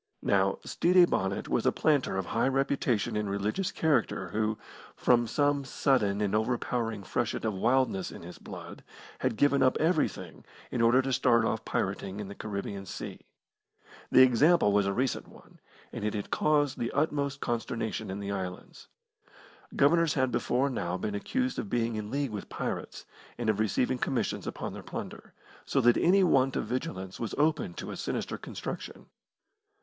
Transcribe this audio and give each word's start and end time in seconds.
Now, 0.23 0.57
Stede 0.65 1.11
Bonnet 1.11 1.47
was 1.47 1.67
a 1.67 1.71
planter 1.71 2.17
of 2.17 2.25
high 2.25 2.47
reputation 2.47 3.15
and 3.15 3.29
religious 3.29 3.71
character 3.71 4.29
who, 4.29 4.57
from 4.95 5.27
some 5.27 5.63
sudden 5.63 6.21
and 6.21 6.33
overpowering 6.33 7.03
freshet 7.03 7.45
of 7.45 7.53
wildness 7.53 8.11
in 8.11 8.23
his 8.23 8.39
blood, 8.39 8.83
had 9.19 9.37
given 9.37 9.61
up 9.61 9.77
everything 9.79 10.43
in 10.71 10.81
order 10.81 11.03
to 11.03 11.13
start 11.13 11.45
off 11.45 11.63
pirating 11.65 12.19
in 12.19 12.29
the 12.29 12.33
Caribbean 12.33 12.87
Sea. 12.87 13.19
The 14.11 14.23
example 14.23 14.71
was 14.71 14.87
a 14.87 14.91
recent 14.91 15.27
one, 15.27 15.59
and 15.93 16.03
it 16.03 16.15
had 16.15 16.31
caused 16.31 16.79
the 16.79 16.91
utmost 16.93 17.39
consternation 17.39 18.09
in 18.09 18.19
the 18.19 18.31
islands. 18.31 18.87
Governors 19.75 20.15
had 20.15 20.31
before 20.31 20.71
now 20.71 20.97
been 20.97 21.13
accused 21.13 21.59
of 21.59 21.69
being 21.69 21.93
in 21.95 22.09
league 22.09 22.31
with 22.31 22.49
pirates, 22.49 23.05
and 23.37 23.51
of 23.51 23.59
receiving 23.59 23.99
commissions 23.99 24.47
upon 24.47 24.73
their 24.73 24.81
plunder, 24.81 25.35
so 25.63 25.79
that 25.79 25.95
any 25.97 26.23
want 26.23 26.55
of 26.55 26.65
vigilance 26.65 27.19
was 27.19 27.35
open 27.37 27.75
to 27.75 27.91
a 27.91 27.95
sinister 27.95 28.39
construction. 28.39 29.05